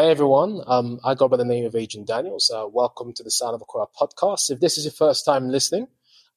[0.00, 2.50] Hey everyone, um, I go by the name of Adrian Daniels.
[2.50, 4.50] Uh, welcome to the Sound of Accra podcast.
[4.50, 5.88] If this is your first time listening,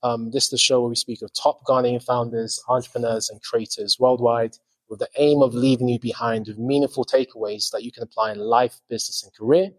[0.04, 3.98] um, this is the show where we speak of top Ghanaian founders, entrepreneurs, and creators
[3.98, 4.58] worldwide
[4.90, 8.40] with the aim of leaving you behind with meaningful takeaways that you can apply in
[8.40, 9.72] life, business, and career.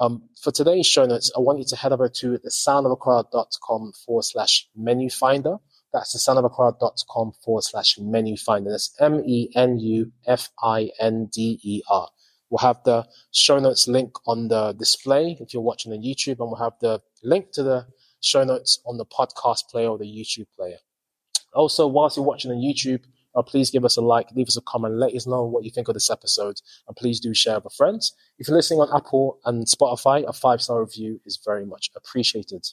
[0.00, 4.68] Um, for today's show notes, I want you to head over to thesoundofaccra.com forward slash
[4.76, 5.56] menu finder.
[5.94, 8.70] That's thesoundofaccra.com forward slash menu finder.
[8.70, 12.10] That's M E N U F I N D E R.
[12.54, 16.46] We'll have the show notes link on the display if you're watching on YouTube, and
[16.50, 17.88] we'll have the link to the
[18.20, 20.76] show notes on the podcast player or the YouTube player.
[21.52, 23.02] Also, whilst you're watching on YouTube,
[23.34, 25.70] uh, please give us a like, leave us a comment, let us know what you
[25.72, 26.54] think of this episode,
[26.86, 28.14] and please do share with friends.
[28.38, 32.64] If you're listening on Apple and Spotify, a five star review is very much appreciated.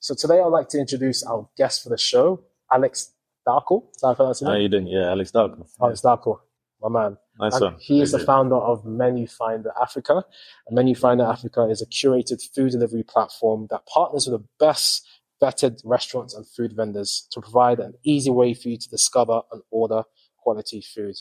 [0.00, 3.14] So today I'd like to introduce our guest for the show, Alex
[3.48, 3.84] Darko.
[3.96, 4.60] Is that how I pronounce your name?
[4.60, 4.86] you doing?
[4.86, 5.66] Yeah, Alex Darko.
[5.80, 6.40] Alex Darko,
[6.82, 7.16] my man.
[7.40, 10.22] Nice And he is the founder of Menu Finder Africa.
[10.66, 15.06] And Menu Finder Africa is a curated food delivery platform that partners with the best
[15.40, 19.62] vetted restaurants and food vendors to provide an easy way for you to discover and
[19.70, 20.02] order
[20.42, 21.14] quality food.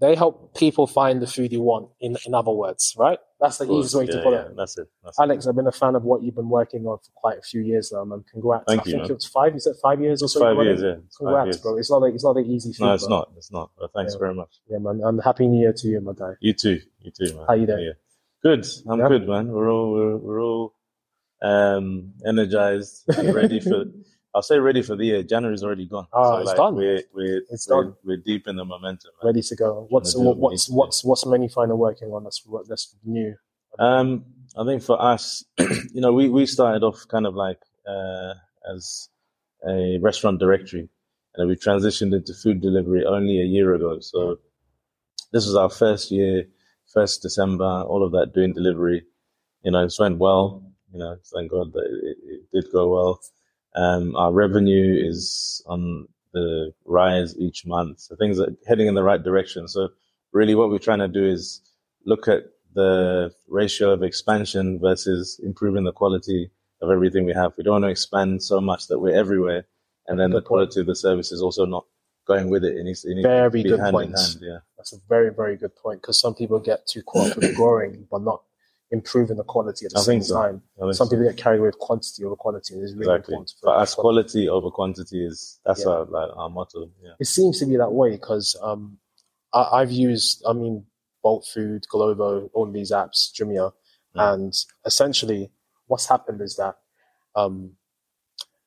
[0.00, 3.18] They help people find the food you want, in, in other words, right?
[3.40, 4.56] That's the easiest way to put yeah, it.
[4.56, 4.88] That's it.
[5.04, 5.22] That's it.
[5.22, 7.60] Alex, I've been a fan of what you've been working on for quite a few
[7.60, 8.24] years now, man.
[8.30, 8.64] Congrats.
[8.66, 9.16] Thank I you, think man.
[9.16, 10.40] it five, is it five years or so?
[10.40, 10.94] Five years, yeah.
[11.06, 11.58] It's Congrats, years.
[11.58, 11.76] bro.
[11.78, 12.80] It's not, a, it's not an easy feat.
[12.80, 13.16] No, it's bro.
[13.18, 13.32] not.
[13.36, 13.70] It's not.
[13.78, 14.18] But thanks Yeah.
[14.18, 14.60] very much.
[14.68, 15.00] Yeah, man.
[15.04, 16.32] And happy new year to you, my guy.
[16.40, 16.80] You too.
[17.00, 17.44] You too, man.
[17.46, 17.84] How you doing?
[17.84, 17.92] Yeah.
[18.42, 18.66] Good.
[18.88, 19.08] I'm Yeah?
[19.08, 19.48] good, man.
[19.48, 20.74] We're all we're, we're all
[21.42, 23.84] um energized, ready for.
[24.34, 25.22] I'll say ready for the year.
[25.22, 26.06] January's already gone.
[26.12, 26.74] Oh, it's done.
[26.74, 27.94] We're we're It's we're, done.
[28.04, 29.10] we're deep in the momentum.
[29.22, 29.28] Man.
[29.28, 29.86] ready to go.
[29.90, 30.76] What's what, what what's need to do.
[30.78, 33.34] what's what's Menu Finder working on that's what- that's new?
[33.78, 34.24] Um,
[34.56, 38.34] I think for us, you know, we, we started off kind of like uh,
[38.74, 39.08] as
[39.66, 40.88] a restaurant directory,
[41.36, 43.98] and we transitioned into food delivery only a year ago.
[44.00, 44.38] So
[45.32, 46.44] this was our first year,
[46.92, 49.04] first December, all of that doing delivery.
[49.62, 50.62] You know, it went well.
[50.92, 53.20] You know, thank God that it, it did go well.
[53.74, 59.02] Um, our revenue is on the rise each month, so things are heading in the
[59.02, 59.68] right direction.
[59.68, 59.88] So
[60.32, 61.60] really, what we're trying to do is
[62.06, 62.44] look at
[62.74, 66.50] the ratio of expansion versus improving the quality
[66.80, 67.52] of everything we have.
[67.56, 69.64] We don't want to expand so much that we're everywhere,
[70.06, 70.46] and then the Good point.
[70.48, 71.84] quality of the service is also not
[72.26, 72.76] going with it.
[72.76, 74.32] It needs, it needs Very to be good hand in points.
[74.34, 74.44] hand.
[74.44, 77.56] Yeah, That's a very very good point because some people get too caught up with
[77.56, 78.42] growing but not
[78.92, 80.34] improving the quality at the I same so.
[80.40, 80.62] time.
[80.78, 81.08] Some so.
[81.08, 83.34] people get carried away with quantity over quality, and it's really exactly.
[83.34, 83.54] important.
[83.60, 85.92] For us, quality over quantity is that's Yeah.
[85.92, 86.90] our like our motto.
[87.02, 88.98] Yeah, It seems to be that way because um,
[89.52, 90.84] I, I've used, I mean,
[91.22, 93.72] Bolt Food, Glovo, all these apps, Jumia,
[94.14, 94.34] Mm.
[94.34, 94.54] and
[94.84, 95.50] essentially
[95.86, 96.76] what's happened is that
[97.34, 97.72] um,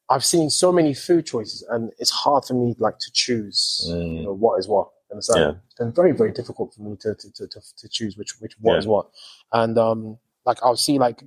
[0.09, 4.17] I've seen so many food choices, and it's hard for me like to choose Mm.
[4.17, 4.89] you know, what is what.
[5.15, 5.39] Understand?
[5.39, 5.59] Yeah.
[5.65, 8.53] It's been very, very difficult for me to to, to, to, to choose which which
[8.59, 8.79] what Yeah.
[8.79, 9.09] is what,
[9.53, 11.23] and um, like I'll see like.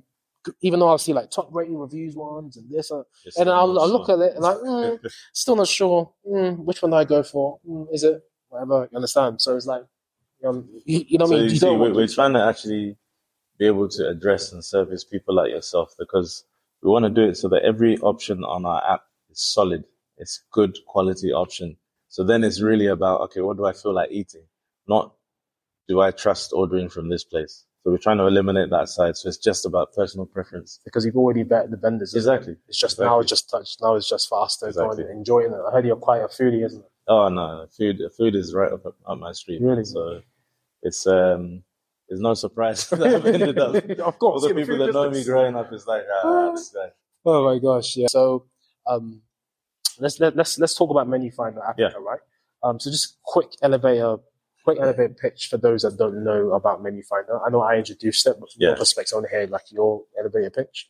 [0.61, 3.03] Even though I'll see like top rating reviews ones and this, uh,
[3.37, 4.99] and I'll, I'll look so- at it and like, mm,
[5.33, 7.59] still not sure mm, which one do I go for.
[7.69, 8.87] Mm, is it whatever?
[8.89, 9.41] You understand?
[9.41, 9.83] So it's like,
[10.47, 11.49] um, you, you know what so I mean?
[11.49, 12.95] you see, don't we're, we're trying to actually
[13.57, 16.45] be able to address and service people like yourself because
[16.81, 19.83] we want to do it so that every option on our app is solid.
[20.17, 21.75] It's good quality option.
[22.09, 24.43] So then it's really about okay, what do I feel like eating?
[24.87, 25.13] Not
[25.87, 27.65] do I trust ordering from this place.
[27.83, 29.15] So we're trying to eliminate that side.
[29.15, 30.79] So it's just about personal preference.
[30.83, 32.13] because you've already vetted the vendors.
[32.13, 32.35] isn't it?
[32.37, 32.55] Exactly.
[32.67, 33.77] It's just now it's just touch.
[33.81, 35.03] Now it's just for us to go Exactly.
[35.05, 35.51] and enjoy it.
[35.67, 36.91] I heard you're quite a foodie, isn't it?
[37.07, 39.61] Oh no, food food is right up up my street.
[39.61, 39.85] Really?
[39.85, 40.21] So
[40.83, 41.63] it's um
[42.09, 44.41] it's no surprise that I've ended up of course.
[44.43, 46.89] the the people that know me growing up is like, ah, this guy.
[47.25, 48.07] Oh my gosh, yeah.
[48.09, 48.45] So
[48.87, 49.21] um,
[49.99, 52.19] let's let, let's let's talk about Menu Finder Africa, right?
[52.63, 54.17] Um, so just quick elevator,
[54.63, 57.39] quick elevator pitch for those that don't know about Menu Finder.
[57.45, 58.77] I know I introduced it, but from your Yeah.
[58.77, 60.89] perspective, I want to hear like your elevator pitch.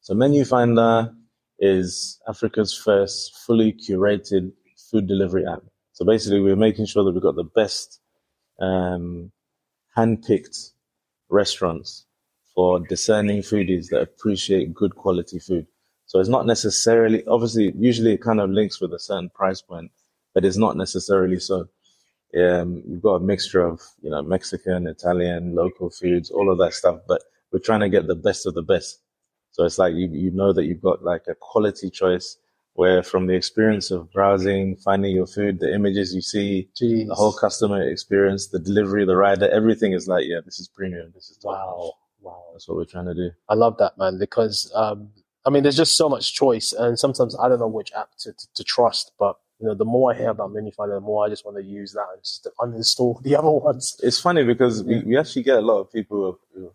[0.00, 1.12] So Menu Finder
[1.58, 4.52] is Africa's first fully curated
[4.90, 5.62] food delivery app.
[5.92, 8.00] So basically, we're making sure that we've got the best
[8.60, 9.30] um,
[9.94, 10.56] hand-picked
[11.28, 12.06] restaurants
[12.54, 15.66] for discerning foodies that appreciate good quality food.
[16.10, 19.92] So it's not necessarily, obviously, usually it kind of links with a certain price point,
[20.34, 21.68] but it's not necessarily so.
[22.36, 26.74] Um, you've got a mixture of, you know, Mexican, Italian, local foods, all of that
[26.74, 27.22] stuff, but
[27.52, 28.98] we're trying to get the best of the best.
[29.52, 32.36] So it's like you, you know that you've got like a quality choice
[32.72, 37.06] where from the experience of browsing, finding your food, the images you see, Jeez.
[37.06, 41.12] the whole customer experience, the delivery, the rider, everything is like, yeah, this is premium.
[41.14, 41.52] This is top.
[41.52, 42.42] wow, wow.
[42.52, 43.30] That's what we're trying to do.
[43.48, 45.10] I love that, man, because um,
[45.46, 48.32] I mean, there's just so much choice, and sometimes I don't know which app to,
[48.32, 49.12] to, to trust.
[49.18, 51.56] But you know, the more I hear about Menu Finder, the more I just want
[51.56, 53.98] to use that and just uninstall the other ones.
[54.02, 56.74] It's funny because we, we actually get a lot of people who have, who have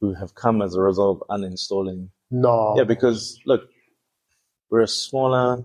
[0.00, 2.10] who have come as a result of uninstalling.
[2.30, 2.74] No.
[2.76, 3.68] Yeah, because look,
[4.70, 5.64] we're a smaller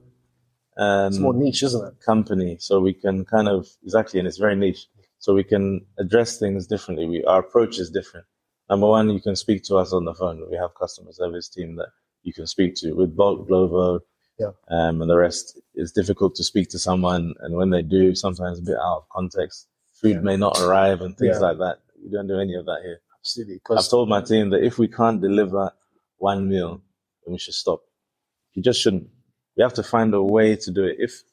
[0.77, 1.93] um, it's more niche, isn't it?
[2.03, 4.87] company, so we can kind of exactly, and it's very niche.
[5.19, 7.05] So we can address things differently.
[7.05, 8.25] We our approach is different.
[8.69, 10.43] Number one, you can speak to us on the phone.
[10.49, 11.89] We have customer service team that
[12.23, 12.93] you can speak to.
[12.93, 13.99] With Bolt Glovo,
[14.39, 14.51] Yeah.
[14.69, 18.59] um, and the rest, it's difficult to speak to someone, and when they do, sometimes
[18.59, 19.67] a bit out of context.
[20.01, 20.21] Food Yeah.
[20.21, 21.47] may not arrive and things Yeah.
[21.47, 21.79] like that.
[22.03, 22.99] We don't do any of that here.
[23.19, 23.61] Absolutely.
[23.69, 25.71] I've told my team that if we can't deliver
[26.17, 26.81] one meal,
[27.25, 27.81] then we should stop.
[28.53, 29.07] You just shouldn't.
[29.55, 30.97] You have to find a way to do it.
[30.99, 31.23] If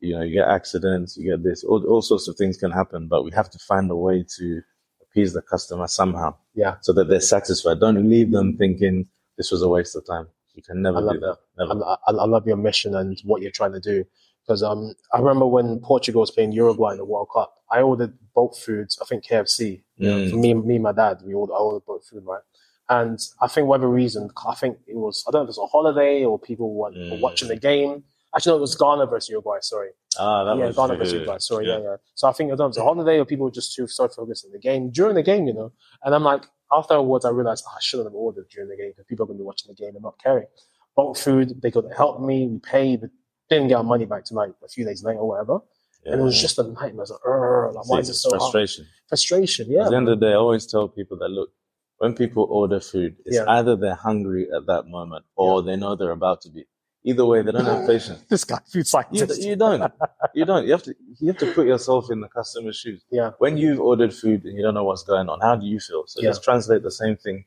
[0.00, 3.08] you know you get accidents, you get this, all, all sorts of things can happen,
[3.08, 4.62] but we have to find a way to
[5.02, 7.80] appease the customer somehow yeah, so that they're satisfied.
[7.80, 10.26] Don't leave them thinking this was a waste of time.
[10.54, 11.36] You can never love do that.
[11.58, 11.84] Never.
[11.84, 14.04] I, I, I love your mission and what you're trying to do.
[14.42, 18.14] Because um, I remember when Portugal was playing Uruguay in the World Cup, I ordered
[18.34, 18.98] Bolt Foods.
[19.02, 19.82] I think KFC.
[20.00, 20.30] Mm.
[20.30, 22.42] for me, me and my dad, we ordered, I ordered Bolt Food, right?
[22.88, 25.68] And I think whatever reason, I think it was I don't know if it was
[25.68, 27.20] a holiday or people were, were Mm.
[27.20, 28.04] watching the game.
[28.34, 29.56] Actually, no, it was Ghana versus Uruguay.
[29.62, 31.38] Sorry, Ah, that yeah, was Ghana versus Uruguay.
[31.38, 31.78] Sorry, yeah.
[31.80, 33.50] yeah, So I think I don't know if it was a holiday or people were
[33.50, 35.72] just too so focused on the game during the game, you know.
[36.04, 38.90] And I'm like, after awards, I realized oh, I shouldn't have ordered during the game
[38.90, 40.46] because people are going to be watching the game and not caring.
[40.94, 43.10] Bolt Food, they could help me, we paid, but
[43.50, 45.58] didn't get our money back tonight a few days later or whatever.
[46.04, 47.00] And it was just a nightmare.
[47.00, 48.40] I was like, "Urgh, like why is it so hard?
[48.40, 48.86] frustration.
[49.08, 49.84] Frustration, yeah.
[49.86, 51.50] At the end of the day, I always tell people that look,
[51.98, 53.44] when people order food, it's Yeah.
[53.48, 56.64] either they're hungry at that moment or they know they're about to be.
[57.08, 58.20] Either way, they don't have patience.
[58.28, 59.40] this guy, food You, scientist.
[59.42, 59.92] you don't.
[60.34, 60.64] You don't.
[60.66, 60.94] You have to.
[61.20, 63.00] You have to put yourself in the customer's shoes.
[63.12, 63.30] Yeah.
[63.38, 66.02] When you've ordered food and you don't know what's going on, how do you feel?
[66.06, 66.30] So Yeah.
[66.30, 67.44] just translate the same thing,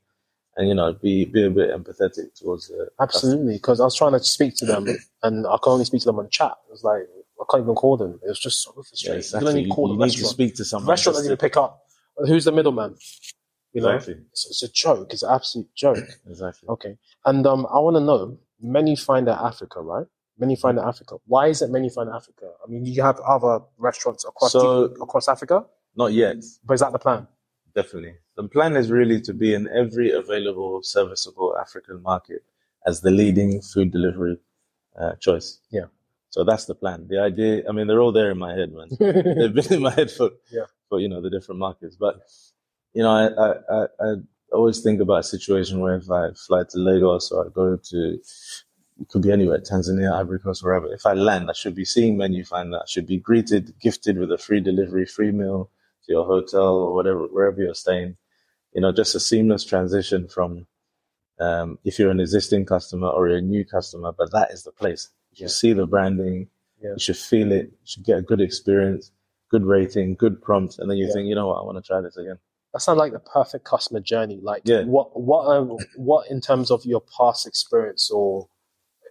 [0.56, 4.14] and you know, be be a bit empathetic towards the Absolutely, because I was trying
[4.14, 4.88] to speak to them
[5.24, 6.54] and I could only speak to them on chat.
[6.68, 7.02] It was like
[7.42, 8.20] I can't even call them.
[8.24, 9.14] It was just so frustrating.
[9.14, 9.62] You exactly.
[9.64, 10.90] You, call you the need to speak to someone.
[10.90, 11.82] restaurant doesn't even to- pick up.
[12.28, 12.96] Who's the middleman?
[13.74, 14.24] You know, Exactly.
[14.32, 15.14] it's, it's a joke.
[15.14, 16.04] It's an absolute joke.
[16.28, 16.68] Exactly.
[16.70, 18.38] Okay, and um, I want to know.
[18.62, 20.06] Menu Finder Africa, right?
[20.38, 21.18] Menu Finder Africa.
[21.26, 22.52] Why is it Menu Finder Africa?
[22.66, 25.66] I mean, you have other restaurants across So- across Africa,
[25.96, 26.38] Not yet.
[26.66, 27.28] but is that the plan?
[27.76, 28.16] Definitely.
[28.36, 32.44] The plan is really to be in every available serviceable African market
[32.88, 34.38] as the leading food delivery
[35.00, 35.60] uh, choice.
[35.70, 35.86] Yeah.
[36.30, 37.08] So that's the plan.
[37.10, 38.88] The idea, I mean, they're all there in my head, man.
[39.00, 40.66] They've been in my head for, Yeah.
[40.88, 41.96] for, you know, the different markets.
[41.96, 42.22] But,
[42.94, 44.16] you know, I, I, I
[44.54, 48.13] always think about a situation where if I fly to Lagos or I go to,
[49.01, 50.92] it could be anywhere, Tanzania, Ivory Coast, wherever.
[50.94, 52.78] If I land, I should be seeing menu finder.
[52.78, 55.69] I should be greeted, gifted with a free delivery, free meal
[56.06, 58.18] to your hotel or whatever, wherever you're staying.
[58.74, 60.68] You know, just a seamless transition from,
[61.40, 64.72] um, if you're an existing customer or you're a new customer, but that is the
[64.72, 65.10] place.
[65.31, 66.50] You should see the branding.
[66.81, 66.92] Yeah.
[66.94, 67.66] You should feel it.
[67.68, 69.12] You should get a good experience,
[69.50, 70.80] good rating, good prompt.
[70.80, 71.13] And then you Yeah.
[71.13, 71.62] think, you know what?
[71.62, 72.40] I want to try this again.
[72.74, 74.39] That sounds like the perfect customer journey.
[74.42, 74.83] Like, Yeah.
[74.83, 78.48] what, what, um, what in terms of your past experience or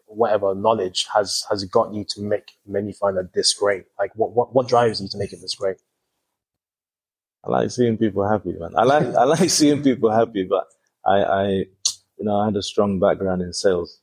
[0.07, 3.85] whatever knowledge has has got you to make Menu Finder this great?
[3.99, 5.77] Like, what, what, what drives you to make it this great?
[7.45, 8.71] I like seeing people happy, man.
[8.77, 10.67] I like I like seeing people happy, but
[11.07, 14.01] I, I you know I had a strong background in sales,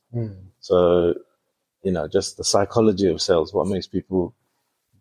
[0.60, 1.14] so
[1.82, 3.52] you know just the psychology of sales.
[3.52, 4.34] What makes people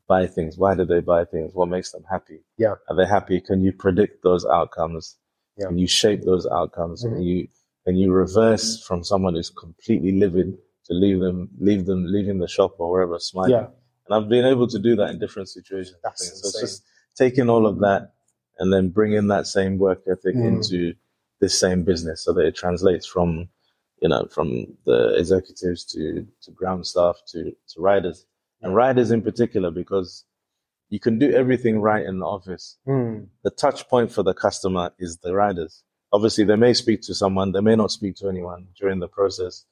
[0.07, 0.57] buy things?
[0.57, 1.53] Why do they buy things?
[1.53, 2.39] What makes them happy?
[2.57, 2.75] Yeah.
[2.89, 3.41] Are they happy?
[3.41, 5.17] Can you predict those outcomes?
[5.57, 5.67] Yeah.
[5.67, 7.03] Can you shape those outcomes?
[7.03, 7.09] Mhm.
[7.13, 7.47] Can you
[7.85, 12.47] can you reverse from someone who's completely livid to leave them leave them leaving the
[12.47, 13.51] shop or wherever smiling?
[13.51, 13.67] Yeah,
[14.07, 15.97] And I've been able to do that in different situations.
[16.03, 16.83] That's So it's just
[17.15, 18.13] taking all of that
[18.59, 20.47] and then bringing that same work ethic Mm.
[20.47, 20.93] into
[21.41, 23.50] this same business so that it translates from,
[24.01, 28.25] you know, from the executives to, to ground staff to, to riders
[28.65, 30.25] and riders in particular, because
[30.89, 32.77] you can do everything right in the office.
[32.88, 33.27] Mm.
[33.43, 35.84] The touch point for the customer is the riders.
[36.12, 39.65] Obviously, they may speak to someone, they may not speak to anyone during the process,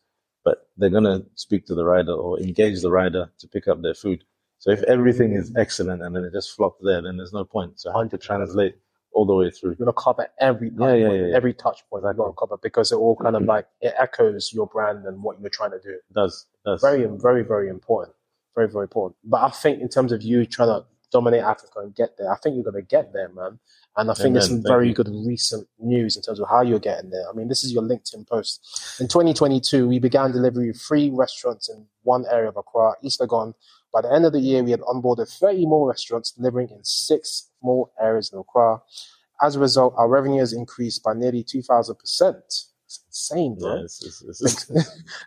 [0.44, 3.82] but they're going to speak to the rider or engage the rider to pick up
[3.82, 4.24] their food.
[4.60, 7.80] So if everything is excellent and then it just flops there, then there's no point.
[7.80, 8.76] So have to translate
[9.14, 9.72] all the way through.
[9.72, 11.36] You're gonna cover every touch Yeah, yeah, yeah, yeah.
[11.36, 12.06] every touch point.
[12.06, 15.22] I've got to cover because it all kind of like it echoes your brand and
[15.22, 15.92] what you're trying to do.
[15.92, 16.46] It does.
[16.54, 16.82] It does.
[16.82, 18.16] Very, very, very important.
[18.56, 19.18] Very, very important.
[19.24, 22.38] But I think in terms of you trying to dominate Africa and get there, I
[22.38, 23.60] think you're gonna get there, man.
[23.96, 24.94] And I think there's some Thank very you.
[24.96, 27.30] good recent news in terms of how you're getting there.
[27.30, 28.98] I mean, this is your LinkedIn post.
[29.00, 33.54] In 2022, we began delivery of three restaurants in one area of Accra, East Legon.
[33.94, 37.52] By the end of the year, we had onboarded 30 more restaurants, delivering in six
[37.62, 38.82] more areas in Accra.
[39.40, 42.73] As a result, our revenue has increased by nearly 2,000%.
[42.94, 43.76] It's insane, bro.
[43.78, 44.66] Yeah, it's, it's, it's,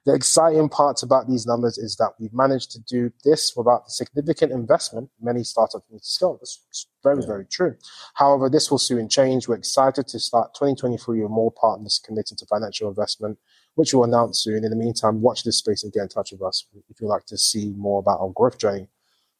[0.04, 3.90] the exciting parts about these numbers is that we've managed to do this without the
[3.90, 6.38] significant investment many startups need to scale.
[6.40, 7.26] That's Very, Yeah.
[7.26, 7.76] very true.
[8.14, 9.48] However, this will soon change.
[9.48, 13.38] We're excited to start 2023 with more partners committed to financial investment,
[13.74, 14.64] which we'll announce soon.
[14.64, 17.26] In the meantime, watch this space and get in touch with us if you'd like
[17.26, 18.88] to see more about our growth journey.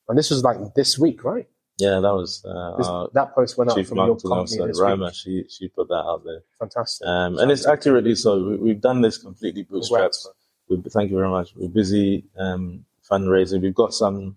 [0.09, 1.49] And this was like this week, right?
[1.79, 5.17] Yeah, that was uh, This, our that post went out from your company officer, this.
[5.17, 7.07] She she put that out there, Fantastic.
[7.07, 8.43] um, and it's accurately so.
[8.49, 9.89] We, we've done this completely bootstrapped.
[9.91, 10.29] Congrats.
[10.69, 11.55] We, thank you very much.
[11.55, 13.61] We're busy um, fundraising.
[13.61, 14.37] We've got some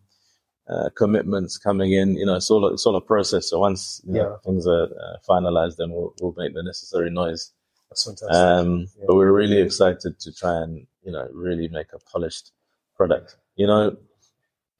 [0.67, 2.15] uh, commitments coming in.
[2.15, 3.50] You know, it's all a, it's all a process.
[3.50, 7.53] So once you know, things are uh, finalized, then we'll we'll make the necessary noise.
[7.89, 8.36] That's fantastic.
[8.36, 9.05] Um, Yeah.
[9.08, 12.51] But we're really excited to try and you know really make a polished
[12.98, 13.38] product.
[13.55, 13.96] You know,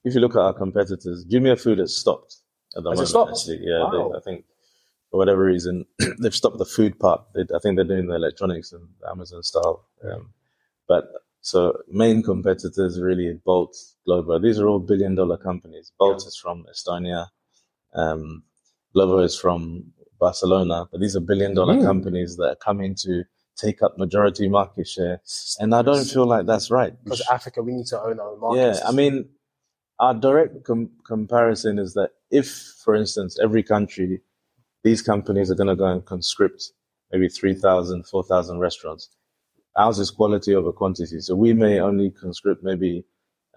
[0.04, 2.36] if you look at our competitors, Jumia Food has stopped
[2.78, 3.10] at the Has moment.
[3.10, 3.32] stopped?
[3.32, 4.10] Actually, yeah, Wow.
[4.12, 4.46] they, I think
[5.12, 5.86] for whatever reason
[6.20, 7.22] they've stopped the food part.
[7.34, 9.86] They, I think they're doing the electronics and Amazon style.
[10.04, 10.34] Um,
[10.88, 11.06] but
[11.42, 13.76] so main competitors really Bolt,
[14.08, 14.42] Glovo.
[14.42, 15.92] These are all billion dollar companies.
[15.98, 16.28] Bolt Yeah.
[16.28, 17.28] is from Estonia.
[17.94, 18.44] Um,
[18.96, 21.84] Glovo is from Barcelona, but these are billion dollar Mm.
[21.86, 23.24] companies that are coming to
[23.56, 25.22] take up majority market share.
[25.60, 26.94] And I don't feel like that's right.
[27.04, 28.80] Because Africa, we need to own our own yeah.
[28.86, 29.30] I mean,
[30.00, 32.48] our direct com- comparison is that if,
[32.84, 34.22] for instance, every country,
[34.84, 36.72] these companies are going to go and conscript
[37.12, 39.10] maybe 3,000, 4,000 restaurants.
[39.76, 41.20] Ours is quality over quantity.
[41.22, 43.04] So we may only conscript maybe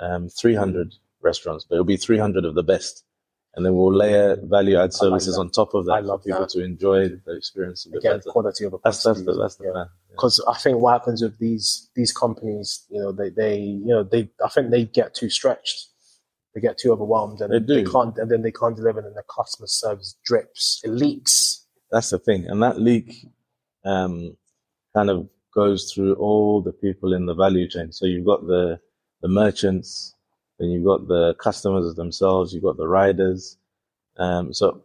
[0.00, 3.04] um, 300 restaurants, but it'll be 300 of the best.
[3.54, 5.40] And then we'll layer value add services that.
[5.42, 6.49] on top of that I love for people that.
[6.50, 8.30] to enjoy the experience again, better.
[8.30, 9.72] quality over That's, that's the, that's the Yeah.
[9.72, 9.87] plan.
[10.11, 14.04] because I think what happens with these these companies, you know, they they you know
[14.04, 15.88] they I think they get too stretched,
[16.54, 17.90] they get too overwhelmed, and They do.
[17.90, 21.66] can't, and then they can't deliver, and the customer service drips, it leaks.
[21.90, 23.26] That's the thing, and that leak
[23.85, 24.37] um,
[24.94, 27.92] kind of goes through all the people in the value chain.
[27.92, 28.80] So you've got the
[29.21, 30.14] the merchants,
[30.59, 33.56] then you've got the customers themselves, you've got the riders.
[34.16, 34.82] Um, so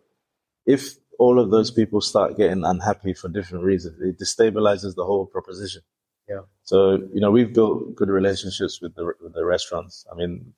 [0.66, 5.26] if all of those people start getting unhappy for different reasons, it destabilizes the whole
[5.26, 5.82] proposition.
[6.30, 6.42] Yeah.
[6.64, 10.06] So you know we've built good relationships with the with the restaurants.
[10.12, 10.54] I mean,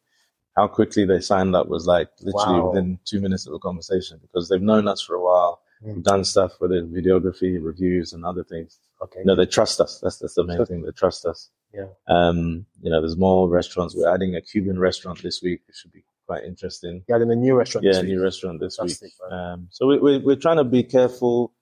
[0.55, 2.69] how quickly they signed up was like literally Wow.
[2.69, 5.61] within two minutes of a conversation because they've known us for a while.
[5.83, 5.95] Mm.
[5.95, 8.79] We've done stuff with it, videography, reviews, and other things.
[9.01, 9.99] Okay, No, they trust us.
[10.01, 10.65] That's that's the main Sure.
[10.65, 10.81] thing.
[10.81, 11.49] They trust us.
[11.73, 11.85] Yeah.
[12.07, 13.95] Um, you know, there's more restaurants.
[13.95, 15.61] We're adding a Cuban restaurant this week.
[15.69, 17.03] It should be quite interesting.
[17.07, 17.85] yeah, then a new restaurant.
[17.85, 18.09] Yeah, week.
[18.09, 18.89] new restaurant this week.
[18.91, 19.39] Fantastic, man.
[19.39, 21.53] Um, so we, we, we're trying to be careful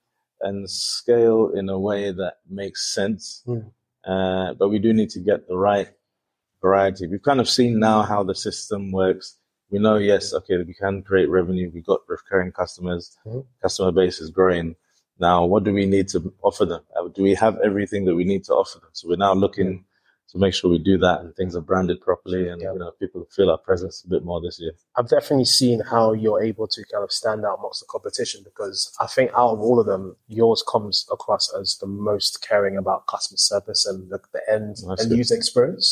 [0.41, 3.43] and scale in a way that makes sense.
[3.47, 3.71] Mm.
[4.05, 5.89] Uh, but we do need to get the right
[6.71, 7.07] variety.
[7.07, 9.27] We've kind of seen now how the system works.
[9.71, 11.67] We know, yes, okay, we can create revenue.
[11.73, 13.03] We've got recurring customers.
[13.25, 13.45] Mhm.
[13.61, 14.67] Customer base is growing.
[15.27, 16.81] Now, what do we need to offer them?
[16.95, 18.89] Uh, Do we have everything that we need to offer them?
[18.97, 19.71] So we're now looking
[20.31, 22.73] to make sure we do that and things are branded properly and Yeah.
[22.73, 24.73] you know people feel our presence a bit more this year.
[24.97, 28.79] I've definitely seen how you're able to kind of stand out amongst the competition because
[29.05, 30.03] I think out of all of them,
[30.41, 35.01] yours comes across as the most caring about customer service and the, the end, That's
[35.01, 35.17] end good.
[35.23, 35.87] user experience.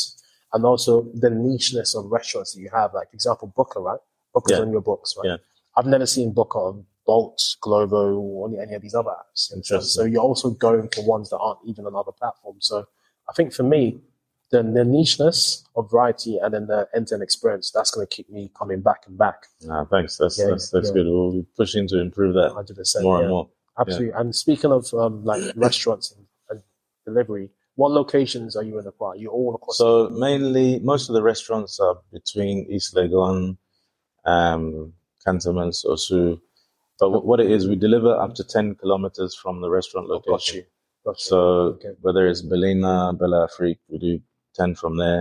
[0.56, 2.94] And also the nicheness of restaurants that you have.
[2.94, 4.00] Like, for example, Buka, right?
[4.34, 4.60] Buka's Yeah.
[4.64, 5.28] on your books, right?
[5.32, 5.36] Yeah.
[5.76, 9.34] I've never seen Buka on Bolt, Glovo, or any, any of these other apps.
[9.34, 10.02] So, Interesting.
[10.02, 12.66] so you're also going for ones that aren't even on other platforms.
[12.66, 12.86] So
[13.28, 14.00] I think for me,
[14.50, 18.50] the, the nicheness of variety and then the end-to-end experience, that's going to keep me
[18.58, 19.46] coming back and back.
[19.70, 20.16] Ah, thanks.
[20.16, 20.94] That's Yeah, that's that's yeah.
[20.94, 21.06] good.
[21.06, 23.02] We'll be pushing to improve that hundred percent.
[23.04, 23.22] more yeah.
[23.24, 23.48] and more.
[23.78, 24.12] Absolutely.
[24.18, 26.62] And speaking of um, like restaurants and, and
[27.04, 29.14] delivery, what locations are you in across?
[29.14, 29.78] Are you all across?
[29.78, 33.56] So mainly, most of the restaurants are between East Legon,
[34.24, 34.92] um,
[35.24, 36.40] Cantonments, Osu.
[36.98, 40.18] But wh- what it is, we deliver up to 10 kilometers from the restaurant Oh,
[40.20, 40.56] got location.
[40.56, 40.64] you.
[41.04, 41.24] Got you.
[41.30, 41.38] So
[41.76, 41.92] Okay.
[42.00, 44.20] whether it's Belina, Bella Afrique, we do
[44.54, 45.20] 10 from there.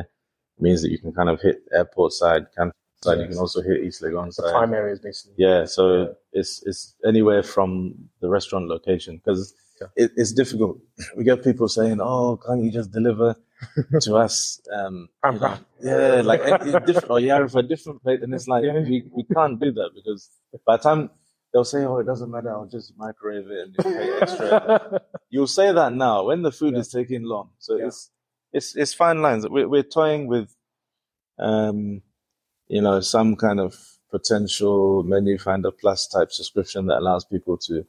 [0.58, 2.72] It means that you can kind of hit airport side, Canton
[3.04, 3.20] side.
[3.20, 4.52] You can also hit East Legon the side.
[4.52, 5.36] prime area is basically.
[5.38, 6.08] Yeah, so Yeah.
[6.32, 9.88] it's it's anywhere from the restaurant location because Yeah.
[9.96, 10.80] it, it's difficult.
[11.18, 13.36] We get people saying, "Oh, can't you just deliver
[14.02, 17.10] to us?" Um, know, yeah, like it's different.
[17.12, 20.30] Or yeah, for a different plate, and it's like we, we can't do that because
[20.66, 21.10] by the time
[21.52, 22.52] they'll say, "Oh, it doesn't matter.
[22.52, 26.74] I'll just microwave it and you pay extra." You'll say that now when the food
[26.76, 26.80] Yeah.
[26.82, 27.50] is taking long.
[27.60, 27.88] So Yeah.
[27.88, 28.12] it's
[28.54, 29.46] it's it's fine lines.
[29.50, 30.56] We're we're toying with,
[31.40, 32.02] um,
[32.68, 33.76] you know, some kind of
[34.12, 37.86] potential menu finder plus type subscription that allows people to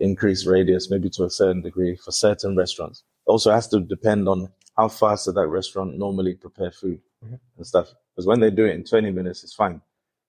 [0.00, 3.02] increase radius, maybe to a certain degree for certain restaurants.
[3.26, 7.38] Also has to depend on how fast does that restaurant normally prepare food Mhm.
[7.56, 7.94] and stuff.
[8.14, 9.80] Because when they do it in 20 minutes, it's fine.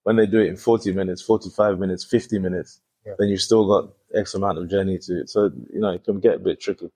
[0.03, 3.13] When they do it in 40 minutes, 45 minutes, 50 minutes, Yeah.
[3.19, 5.29] then you've still got X amount of journey to it.
[5.29, 6.89] So, you know, it can get a bit tricky.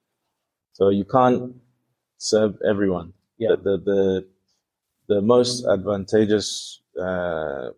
[0.73, 1.55] So you can't
[2.17, 3.13] serve everyone.
[3.37, 3.49] Yeah.
[3.51, 4.27] The, the, the,
[5.07, 7.71] the most advantageous uh,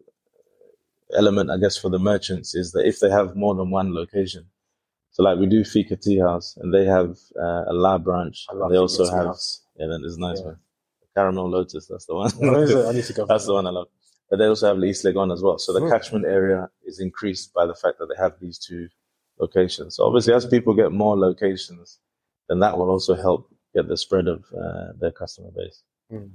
[1.16, 4.46] element, I guess, for the merchants is that if they have more than one location,
[5.14, 8.46] so like we do Fika Tea House, and they have uh, a lab branch.
[8.52, 9.64] They Fika also have House.
[9.78, 10.48] yeah, that is nice Yeah.
[10.48, 10.58] man.
[11.16, 12.32] Caramel Lotus, that's the one.
[12.32, 12.86] Where is it?
[12.86, 13.26] I need to go.
[13.32, 13.88] That's the one I love.
[14.32, 15.60] But they also have East Legon as well.
[15.60, 15.92] So the Mm.
[15.92, 18.88] catchment area is increased by the fact that they have these two
[19.40, 19.96] locations.
[19.98, 22.00] So obviously, as people get more locations,
[22.50, 23.42] then that will also help
[23.76, 25.84] get the spread of uh, their customer base.
[26.12, 26.32] Mm.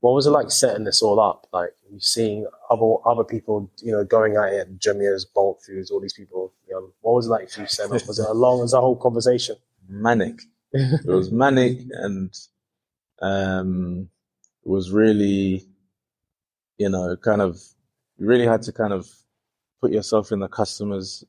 [0.00, 1.46] What was it like setting this all up?
[1.52, 6.00] Like you seeing other other people, you know, going at it, Jumia's, Bolt Foods, all
[6.00, 6.52] these people.
[6.68, 8.06] You know, what was it like for you setting up?
[8.06, 9.56] Was it a long, was a whole conversation?
[9.88, 10.40] Manic.
[10.72, 12.30] It was manic, and
[13.22, 14.10] um,
[14.64, 15.66] it was really,
[16.76, 17.58] you know, kind of,
[18.18, 19.08] you really had to kind of
[19.80, 21.24] put yourself in the customers.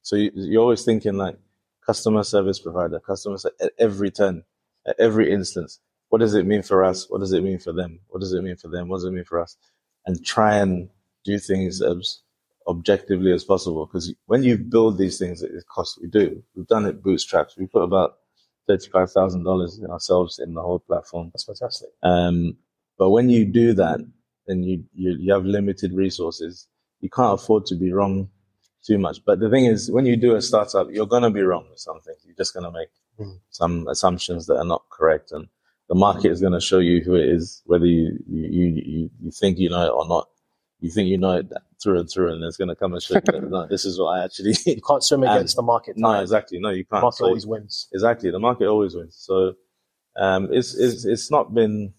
[0.00, 1.36] So you, you're always thinking like
[1.84, 4.44] customer service provider, customer at every turn,
[4.86, 5.80] at every instance.
[6.12, 7.08] What does it mean for us?
[7.08, 8.00] What does it mean for them?
[8.08, 8.88] What does it mean for them?
[8.88, 9.56] What does it mean for us?
[10.04, 10.90] And try and
[11.24, 12.20] do things as
[12.68, 13.86] objectively as possible.
[13.86, 15.98] Because when you build these things, it costs.
[16.02, 16.42] We do.
[16.54, 17.56] We've done it bootstraps.
[17.56, 18.18] We put about
[18.66, 21.30] thirty-five thousand dollars in ourselves in the whole platform.
[21.32, 21.88] That's fantastic.
[22.02, 22.58] Um,
[22.98, 24.00] but when you do that,
[24.46, 26.68] then you, you you have limited resources.
[27.00, 28.28] You can't afford to be wrong
[28.86, 29.24] too much.
[29.24, 32.14] But the thing is, when you do a startup, you're gonna be wrong with something.
[32.26, 32.90] You're just gonna make
[33.20, 33.40] Mm.
[33.50, 35.46] some assumptions that are not correct, and
[35.92, 39.58] the market is gonna show you who it is, whether you you you, you think
[39.58, 40.26] you know it or not.
[40.80, 43.20] You think you know it through and through, and it's gonna come and show you
[43.26, 44.54] that no, this is what I actually.
[44.64, 45.98] You can't swim against the market.
[45.98, 46.58] no, exactly.
[46.58, 47.02] No, you can't.
[47.02, 47.88] market So- always wins.
[47.92, 49.16] Exactly, the market always wins.
[49.18, 49.52] So
[50.16, 51.92] um, it's it's it's not been,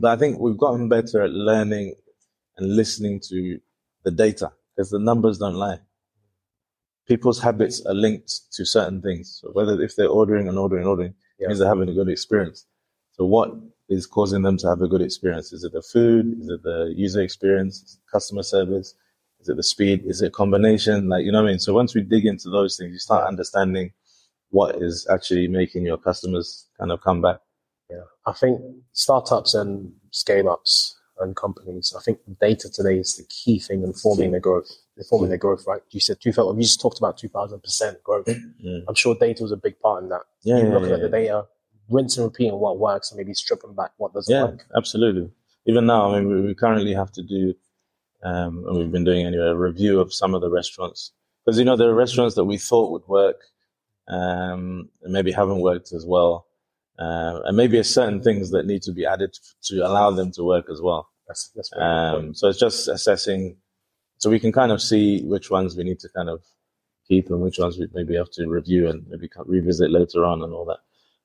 [0.00, 1.96] but I think we've gotten better at learning
[2.56, 3.58] and listening to
[4.04, 5.80] the data because the numbers don't lie.
[7.08, 9.40] People's habits are linked to certain things.
[9.42, 11.46] So whether if they're ordering and ordering and ordering, Yeah.
[11.46, 12.64] it means they're having a good experience.
[13.16, 13.50] So what
[13.88, 15.52] is causing them to have a good experience?
[15.52, 16.40] Is it the food?
[16.40, 17.98] Is it the user experience?
[18.12, 18.94] Customer service?
[19.40, 20.02] Is it the speed?
[20.04, 21.08] Is it a combination?
[21.08, 21.58] Like you know what I mean?
[21.58, 23.92] So once we dig into those things, you start understanding
[24.50, 27.38] what is actually making your customers kind of come back.
[27.90, 28.60] Yeah, I think
[28.92, 31.94] startups and scale ups and companies.
[31.96, 34.70] I think data today is the key thing in forming their growth.
[34.96, 35.80] Informing their growth, right?
[35.90, 36.56] You said two thousand.
[36.56, 38.26] You just talked about two thousand percent growth.
[38.26, 38.84] Mm.
[38.88, 40.22] I'm sure data was a big part in that.
[40.42, 41.46] Yeah, You're yeah, looking yeah, at the data,
[41.88, 44.66] rinse and repeat on what works, and maybe stripping back what doesn't Yeah, work.
[44.76, 45.30] absolutely.
[45.66, 47.54] Even now, I mean, we, we currently have to do,
[48.22, 51.12] um, and we've been doing anyway, a review of some of the restaurants
[51.44, 53.40] because you know there are restaurants that we thought would work,
[54.08, 56.46] um, and maybe haven't worked as well,
[56.98, 60.66] uh, and maybe certain things that need to be added to allow them to work
[60.70, 61.08] as well.
[61.26, 61.70] That's that's.
[61.76, 63.56] Um, so it's just assessing,
[64.18, 66.42] so we can kind of see which ones we need to kind of
[67.08, 70.52] keep and which ones we maybe have to review and maybe revisit later on and
[70.52, 70.78] all that.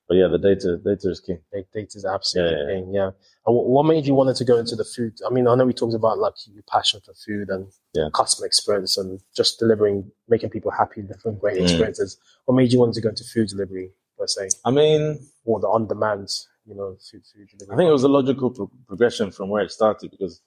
[0.07, 1.39] But yeah, the data data is king.
[1.51, 2.93] Data is absolutely Yeah, yeah, king.
[2.93, 3.11] Yeah.
[3.45, 5.13] And what, made you wanted to go into the food?
[5.25, 8.09] I mean, I know we talked about like your passion for food and Yeah.
[8.13, 11.63] customer experience and just delivering, making people happy, different great Mm.
[11.63, 12.17] experiences.
[12.45, 15.67] What made you want to go into food delivery per se, I mean, or the
[15.67, 16.29] on demand,
[16.65, 17.73] you know, food food delivery?
[17.73, 20.41] I think it was a logical pro- progression from where it started because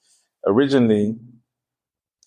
[0.46, 1.16] originally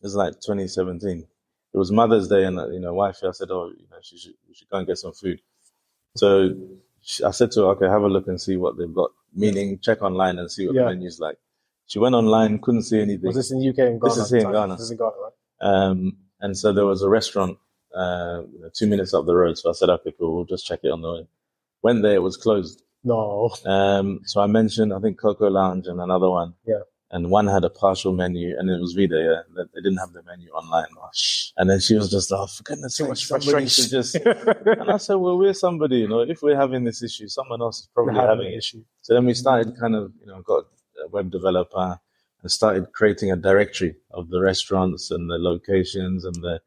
[0.01, 1.27] it was like 2017.
[1.73, 4.17] It was Mother's Day, and uh, you know, wife, I said, "Oh, you know, she
[4.17, 5.39] should, we should go and get some food."
[6.15, 6.55] So
[7.25, 10.01] I said to her, "Okay, have a look and see what they've got." Meaning, check
[10.01, 10.83] online and see what Yeah.
[10.83, 11.37] the menu's like.
[11.85, 13.25] She went online, couldn't see anything.
[13.27, 14.13] was this in UK and Ghana?
[14.13, 14.51] This is here in?
[14.51, 14.73] Ghana.
[14.75, 15.33] This is in Ghana, right?
[15.61, 17.57] Um, and so there was a restaurant
[17.95, 19.57] uh, two minutes up the road.
[19.57, 21.27] So I said, okay, cool, we'll just check it on the way.
[21.81, 22.83] Went there, it was closed.
[23.03, 23.49] No.
[23.65, 26.53] Um, so I mentioned, I think Coco Lounge and another one.
[26.65, 26.81] Yeah.
[27.09, 29.15] And one had a partial menu, and it was Vida.
[29.17, 30.87] Yeah, they, didn't have the menu online.
[31.55, 34.23] And then she was just, oh, for goodness sake, much somebody should frustration.
[34.25, 34.67] just.
[34.81, 36.19] And I said, well, we're somebody, you know.
[36.19, 38.83] If we're having this issue, someone else is probably Having having an issue.
[39.01, 40.65] So then we started kind of, you know, got
[41.03, 41.97] a web developer
[42.41, 46.59] and started creating a directory of the restaurants and the locations and the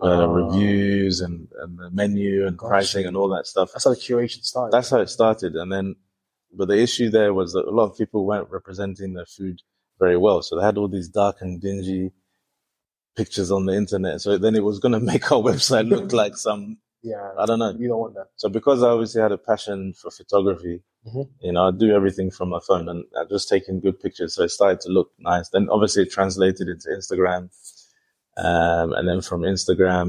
[0.00, 0.26] uh, Oh.
[0.32, 2.68] reviews and, and the menu and Gosh.
[2.68, 3.70] pricing and all that stuff.
[3.72, 4.72] That's how the curation started.
[4.72, 5.56] That's how it started.
[5.56, 5.96] And then,
[6.54, 9.60] but the issue there was that a lot of people weren't representing their food
[10.04, 10.42] very well.
[10.42, 12.10] So they had all these dark and dingy
[13.16, 14.20] pictures on the internet.
[14.20, 17.30] So then it was going to make our website look like some, yeah.
[17.38, 18.28] I don't know, You don't want that.
[18.36, 21.28] so because I obviously had a passion for photography, Mhm.
[21.46, 24.34] you know, I do everything from my phone and I just taking good pictures.
[24.34, 25.48] So it started to look nice.
[25.48, 27.42] Then obviously it translated into Instagram.
[28.36, 30.08] Um, and then from Instagram,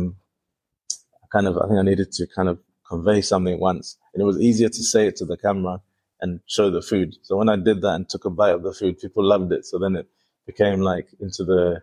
[1.23, 4.25] I kind of, I think I needed to kind of convey something once and it
[4.31, 5.75] was easier to say it to the camera
[6.23, 7.09] and show the food.
[7.27, 9.65] So when I did that and took a bite of the food, people loved it.
[9.65, 10.07] So then it
[10.47, 11.81] became like into the,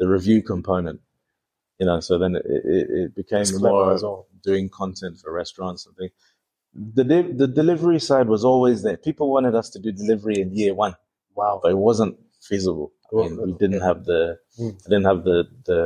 [0.00, 1.00] the review component,
[1.78, 4.26] you know, so then it, it, it became more well.
[4.42, 6.12] doing content for restaurants and things.
[6.74, 8.98] The de- the delivery side was always there.
[9.08, 10.94] People wanted us to do delivery in year one,
[11.34, 11.60] Wow.
[11.62, 12.92] but it wasn't feasible.
[13.12, 14.74] I mean, we didn't have the, Mm.
[14.86, 15.80] I didn't have the, the,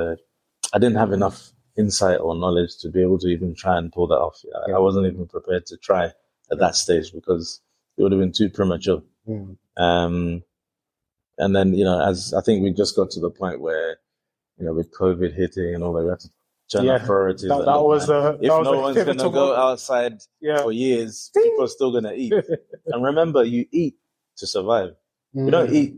[0.74, 1.38] I didn't have enough
[1.76, 4.36] insight or knowledge to be able to even try and pull that off.
[4.44, 4.76] I, Yeah.
[4.76, 6.04] I wasn't even prepared to try
[6.52, 7.60] at that stage because
[8.00, 9.02] it would have been too premature.
[9.28, 9.56] Mm.
[9.76, 10.42] Um,
[11.36, 13.98] and then, you know, as I think we just got to the point where,
[14.58, 16.28] you know, with COVID hitting and all that, we had to
[16.72, 17.48] turn Yeah, our priorities.
[17.48, 20.62] That, that was the if that was no one's going to go outside Yeah.
[20.62, 22.32] for years, people are still going to eat.
[22.86, 23.96] and remember, you eat
[24.38, 24.94] to survive.
[25.34, 25.74] We don't Mm.
[25.74, 25.94] eat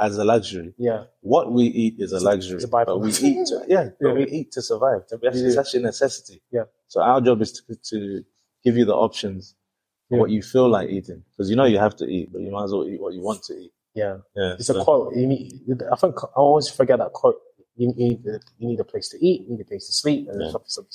[0.00, 0.74] as a luxury.
[0.76, 1.04] Yeah.
[1.20, 3.46] What we eat is a luxury, a but we eat.
[3.46, 4.12] To, yeah, but Yeah.
[4.14, 5.02] we eat to survive.
[5.10, 6.42] It's, actually a necessity.
[6.50, 6.64] Yeah.
[6.88, 8.24] So our job is to, to
[8.64, 9.54] give you the options
[10.10, 10.18] Yeah.
[10.20, 12.64] what you feel like eating, because you know you have to eat, but you might
[12.64, 13.72] as well eat what you want to eat.
[13.94, 14.18] Yeah.
[14.36, 15.14] Yeah, It's a quote.
[15.16, 15.52] You need,
[15.92, 17.36] I think I always forget that quote.
[17.76, 18.24] You, you, need,
[18.58, 20.52] you need a place to eat, you need a place to sleep, and Yeah.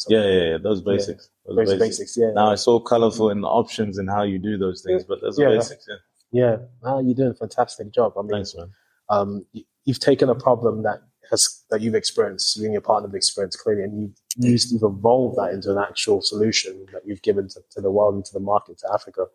[0.10, 0.58] yeah, yeah, yeah.
[0.58, 1.30] Those basics.
[1.46, 1.98] Those Basic basics.
[2.00, 2.18] basics.
[2.18, 2.32] Yeah.
[2.34, 5.40] Now it's all colorful in the options and how you do those things, but those
[5.40, 5.58] are Yeah.
[5.58, 5.88] basics.
[5.88, 5.96] Yeah.
[6.32, 6.58] yeah.
[6.84, 8.14] Ah, you're doing a fantastic job.
[8.18, 8.70] I mean, Thanks, man.
[9.10, 9.46] um,
[9.86, 11.02] you've taken a problem that
[11.34, 14.16] has that you've experienced, you and your partner have experienced clearly, and you've
[14.52, 18.14] used, you've evolved that into an actual solution that you've given to, to the world
[18.16, 19.26] and to the market, to Africa.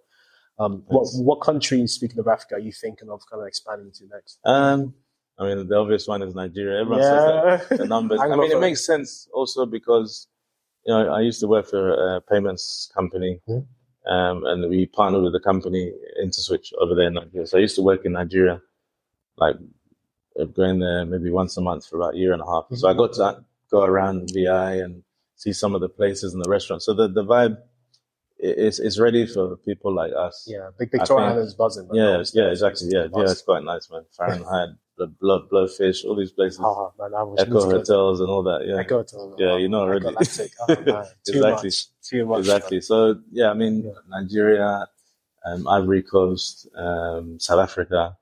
[0.60, 4.04] Um, what what countries, speaking of Africa, are you thinking of kind of expanding to
[4.12, 4.38] next?
[4.44, 4.94] Um,
[5.38, 6.80] I mean, the obvious one is Nigeria.
[6.80, 7.66] Everyone says that.
[7.70, 8.20] yeah, the numbers.
[8.22, 10.26] I mean, it makes sense also because
[10.86, 11.82] you know I used to work for
[12.16, 13.66] a payments company, Mhm.
[14.06, 15.92] um, and we partnered with the company
[16.24, 17.46] InterSwitch over there in Nigeria.
[17.46, 18.60] So I used to work in Nigeria,
[19.36, 19.56] like
[20.38, 22.64] uh, going there maybe once a month for about a year and a half.
[22.74, 25.02] So I got to go around VI and
[25.36, 26.84] see some of the places and the restaurants.
[26.86, 27.58] So the the vibe
[28.40, 30.46] is is ready for people like us.
[30.48, 31.88] yeah, Big Victoria think- Island's buzzing.
[31.92, 32.88] yeah, yeah, exactly.
[32.90, 34.04] Yeah, yeah, it's quite nice, man.
[34.16, 36.60] Fahrenheit, the blood, blowfish, all these places.
[36.62, 38.60] Oh man, I was Eko hotels and all that.
[38.66, 39.34] Yeah, Eko Hotel.
[39.38, 40.06] Yeah, you know already.
[40.06, 40.10] Oh,
[40.68, 41.04] man.
[41.26, 41.68] Too Exactly.
[41.68, 41.86] much.
[42.08, 42.38] Too much.
[42.40, 42.80] exactly.
[42.80, 43.92] So yeah, I mean Yeah.
[44.08, 44.86] Nigeria,
[45.44, 48.16] um, Ivory Coast, um, South Africa,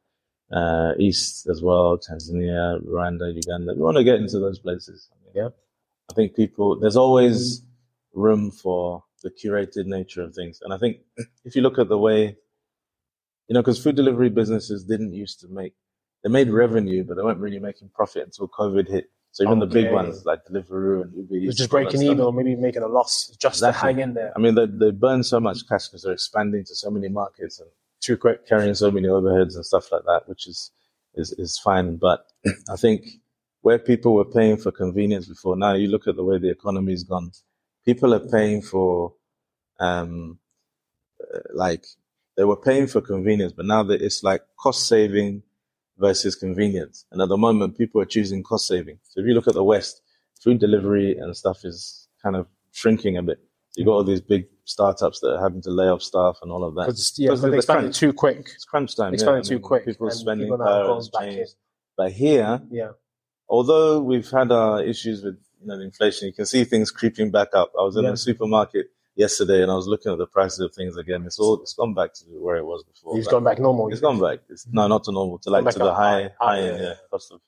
[0.53, 3.75] uh, East as well, Tanzania, Rwanda, Uganda.
[3.75, 5.09] We want to get into those places.
[5.13, 5.49] I mean, Yeah.
[6.11, 6.79] I think people.
[6.79, 7.63] There's always
[8.15, 10.99] room for the curated nature of things, and I think
[11.45, 12.37] if you look at the way,
[13.49, 15.75] you know, because food delivery businesses didn't used to make.
[16.23, 19.11] They made revenue, but they weren't really making profit until COVID hit.
[19.33, 22.03] So even the big ones like Deliveroo and Uber Eats, just and all that breaking
[22.03, 23.81] even or maybe making a loss just Exactly.
[23.81, 24.33] to hang in there.
[24.35, 27.61] I mean, they, they burn so much cash because they're expanding to so many markets
[27.61, 27.69] and
[28.01, 28.47] Too quick.
[28.47, 30.71] carrying so many overheads and stuff like that, which is,
[31.15, 31.97] is, is fine.
[31.97, 32.27] But
[32.71, 33.07] I think
[33.63, 37.05] where people were paying for convenience before, now you look at the way the economy's
[37.05, 37.33] gone,
[37.85, 39.15] people are paying for,
[39.81, 40.39] um,
[41.21, 41.85] uh, like,
[42.37, 45.43] they were paying for convenience, but now that it's like cost saving
[45.99, 47.07] versus convenience.
[47.11, 48.99] And at the moment, people are choosing cost saving.
[49.09, 50.03] So if you look at the West,
[50.41, 53.41] food delivery and stuff is kind of shrinking a bit.
[53.77, 56.51] So you got all these big startups that are having to lay off staff and
[56.51, 56.87] all of that.
[56.87, 57.99] Because yeah, Because because they the expanded crunch.
[57.99, 58.39] too quick.
[58.55, 59.15] It's crunch time.
[59.15, 59.33] They yeah.
[59.37, 59.85] I too mean, quick.
[59.85, 61.35] People's and spending people power has back in.
[61.35, 61.55] changed.
[61.95, 62.93] But here, Yeah.
[63.51, 67.31] although we've had our issues with you know the inflation, you can see things creeping
[67.31, 67.71] back up.
[67.79, 68.13] I was in Yeah.
[68.13, 71.25] the supermarket yesterday and I was looking at the prices of things again.
[71.27, 73.17] It's all it's gone back to where it was before.
[73.19, 73.89] Like, gone back normal.
[73.91, 74.39] it's gone back.
[74.49, 76.89] It's, no, not to normal, to like to the high, high, end, yeah.
[76.89, 77.41] yeah, cost of.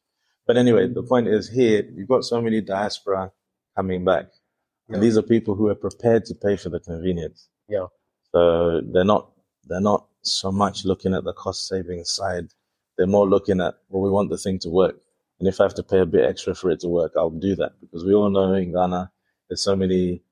[0.46, 3.32] But anyway, the point is here you've got so many diaspora
[3.76, 4.30] coming back,
[4.88, 4.94] Yeah.
[4.94, 7.48] and these are people who are prepared to pay for the convenience.
[7.68, 7.86] Yeah.
[8.32, 9.30] So they're not
[9.64, 12.48] they're not so much looking at the cost saving side.
[12.96, 14.96] They're more looking at well, we want the thing to work,
[15.38, 17.54] and if I have to pay a bit extra for it to work, I'll do
[17.56, 19.10] that because we all know in Ghana
[19.48, 20.22] there's so many.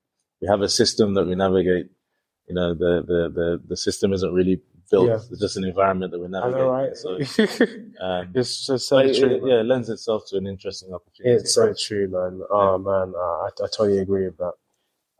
[0.41, 1.91] We have a system that we navigate.
[2.49, 5.09] You know, the the the, the system isn't really built.
[5.09, 5.15] Yeah.
[5.31, 6.59] It's just an environment that we I navigate.
[6.61, 6.97] know, right?
[6.97, 7.11] So
[8.05, 9.37] um, it's just so it, true.
[9.37, 11.35] it- yeah, it lends itself to an interesting opportunity.
[11.37, 12.41] It's so true, man.
[12.51, 14.53] Oh man, uh, I, I totally agree with that.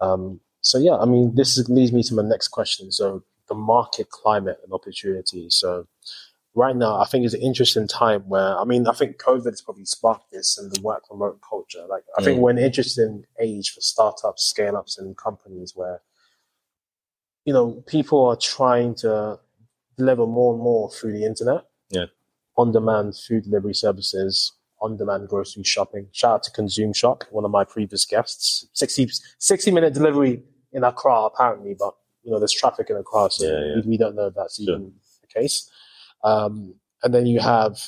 [0.01, 2.91] Um, so yeah, I mean, this is, leads me to my next question.
[2.93, 5.47] So the market climate and opportunity.
[5.51, 5.87] So
[6.55, 9.61] right now, I think it's an interesting time where I mean, I think COVID has
[9.63, 11.87] probably sparked this and the work remote culture.
[11.89, 16.01] Like, I think we're in an interesting age for startups, scale ups, and companies where
[17.45, 19.39] you know people are trying to
[19.97, 21.65] deliver more and more through the internet.
[21.91, 22.07] Yeah.
[22.57, 26.09] On demand food delivery services, on demand grocery shopping.
[26.13, 28.67] Shout out to Consume Shop, one of my previous guests.
[28.73, 33.47] 60, 60 minute delivery in Accra, apparently, but you know, there's traffic in Accra, so
[33.47, 33.75] Yeah, yeah.
[33.85, 34.75] We, we don't know if that's Sure.
[34.75, 35.71] even the case.
[36.25, 37.79] Um, and then you have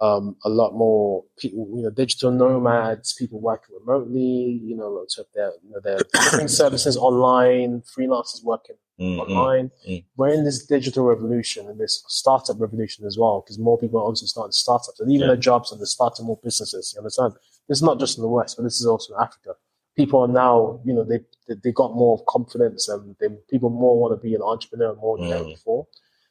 [0.00, 5.22] um, a lot more people, you know, digital nomads, people working remotely, you know, so
[5.34, 9.20] they're, you know, they're services online, freelancers working Mm, mm.
[9.20, 9.70] online.
[9.88, 10.04] mm.
[10.16, 14.04] We're in this digital revolution and this startup revolution as well, because more people are
[14.04, 15.34] also starting startups and even Yeah.
[15.34, 16.92] their jobs and they're starting more businesses.
[16.94, 17.32] You understand?
[17.68, 19.56] This is not just in the West, but this is also in Africa.
[19.96, 23.98] People are now, you know, they they, they got more confidence and they, people more
[24.00, 25.54] want to be an entrepreneur more than ever Mm.
[25.56, 25.86] before.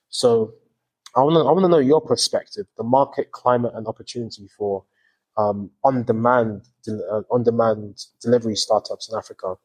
[0.10, 0.54] So
[1.16, 4.84] I want to I want to know your perspective, the market climate and opportunity for
[5.38, 9.56] um, on demand uh, on demand delivery startups in Africa.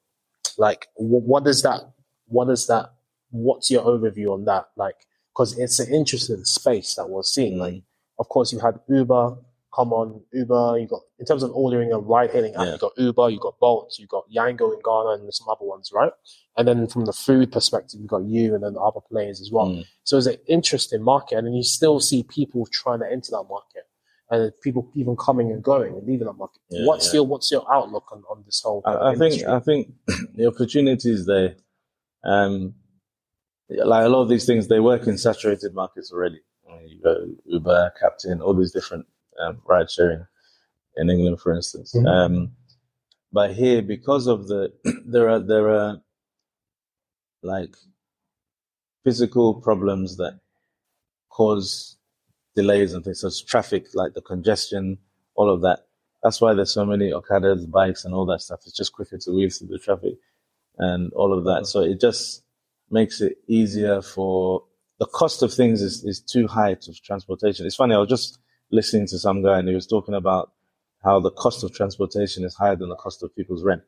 [0.56, 1.80] Like, wh- what does that?
[2.28, 2.92] What is that?
[3.30, 4.68] What's your overview on that?
[4.76, 4.96] Like,
[5.32, 7.54] because it's an interesting space that we're seeing.
[7.54, 7.60] Mm.
[7.60, 7.82] Like,
[8.18, 9.36] of course, you had Uber
[9.74, 10.78] come on, Uber.
[10.78, 12.72] You got in terms of ordering a ride-hailing app, Yeah.
[12.72, 15.90] you got Uber, you got Bolt, you got Yango in Ghana, and some other ones,
[15.92, 16.12] right?
[16.56, 19.50] And then from the food perspective, you got you, and then the other players as
[19.52, 19.68] well.
[19.68, 19.84] Mm.
[20.04, 23.44] So it's an interesting market, and then you still see people trying to enter that
[23.48, 23.84] market,
[24.30, 26.60] and people even coming and going and leaving that market.
[26.70, 27.18] Yeah, what's yeah.
[27.18, 28.82] your what's your outlook on, on this whole?
[28.84, 29.44] I, I think?
[29.44, 29.92] I think
[30.34, 31.56] the opportunities there.
[32.24, 32.74] Um,
[33.68, 36.40] like a lot of these things, they work in saturated markets already.
[36.86, 39.06] You got Uber, Kapten, all these different
[39.40, 40.26] um, ride sharing
[40.96, 41.94] in England, for instance.
[41.94, 42.06] Mhm.
[42.08, 42.52] Um,
[43.32, 44.72] but here, because of the
[45.06, 46.02] there are there are
[47.42, 47.74] like
[49.04, 50.40] physical problems that
[51.30, 51.96] cause
[52.56, 54.98] delays and things, such as traffic, like the congestion,
[55.34, 55.86] all of that.
[56.22, 58.60] That's why there's so many Okadas, bikes, and all that stuff.
[58.66, 60.14] It's just quicker to weave through the traffic
[60.78, 61.66] and all of that.
[61.66, 62.42] So it just
[62.90, 64.64] makes it easier for
[64.98, 67.66] the cost of things is, is too high to transportation.
[67.66, 68.38] It's funny, I was just
[68.70, 70.52] listening to some guy and he was talking about
[71.04, 73.82] how the cost of transportation is higher than the cost of people's rent.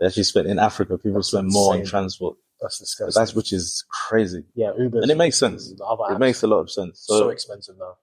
[0.00, 2.36] They actually spend in Africa, people That's spend more on transport.
[2.60, 3.20] that's disgusting.
[3.20, 4.44] That's which is crazy.
[4.54, 5.70] yeah, Uber, And it makes sense.
[5.70, 7.00] It makes a lot of sense.
[7.06, 7.94] so, So, expensive now.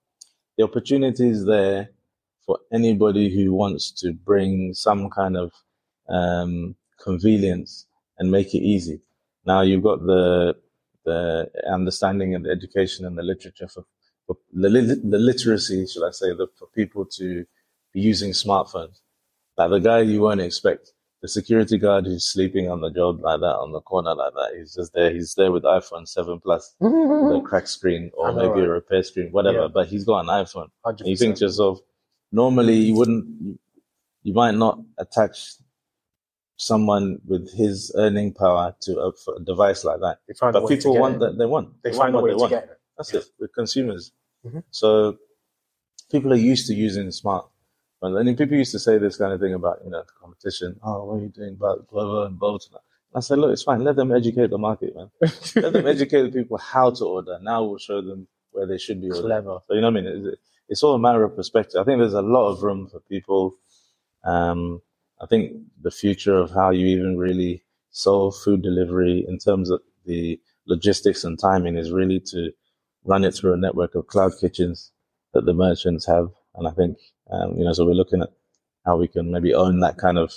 [0.58, 1.90] the opportunity is there
[2.46, 5.52] for anybody who wants to bring some kind of
[6.10, 9.02] um, convenience and make it easy.
[9.46, 10.56] Now you've got the
[11.06, 13.86] the understanding and the education and the literature for,
[14.26, 17.46] for the, the literacy, should I say, the, for people to
[17.94, 19.00] be using smartphones.
[19.56, 23.40] Like the guy you won't expect, the security guard who's sleeping on the job like
[23.40, 25.12] that, on the corner like that, he's just there.
[25.12, 29.04] He's there with iPhone 7 Plus, the a cracked screen or know, maybe a repair
[29.04, 29.68] screen, whatever, Yeah.
[29.74, 30.70] but he's got an iPhone.
[30.84, 31.80] And you think to yourself,
[32.32, 33.60] normally you wouldn't, you,
[34.24, 35.54] you might not attach
[36.58, 40.20] someone with his earning power to a, for a device like that.
[40.28, 41.82] They But people want that they want.
[41.84, 42.54] They want find what they want.
[42.54, 42.80] it.
[42.98, 44.12] That's it with consumers.
[44.46, 44.64] Mhm.
[44.72, 45.18] So
[46.12, 47.46] people are used to using smart.
[48.02, 50.80] And then people used to say this kind of thing about you know the competition.
[50.84, 52.70] Oh, what are you doing about Glovo and Bolt?
[53.16, 53.82] I said, look, it's fine.
[53.84, 55.10] Let them educate the market, man.
[55.56, 57.40] Let them educate the people how to order.
[57.42, 59.26] Now we'll show them where they should be ordering.
[59.28, 59.60] Clever.
[59.68, 60.28] So you know what I mean?
[60.28, 60.38] It's,
[60.68, 61.80] it's all a matter of perspective.
[61.80, 63.56] I think there's a lot of room for people.
[64.24, 64.82] Um,
[65.26, 69.82] I think the future of how you even really solve food delivery in terms of
[70.06, 72.52] the logistics and timing is really to
[73.06, 74.92] run it through a network of cloud kitchens
[75.34, 76.28] that the merchants have.
[76.54, 77.00] And I think,
[77.32, 78.30] um, you know, so we're looking at
[78.86, 80.32] how we can maybe own that kind of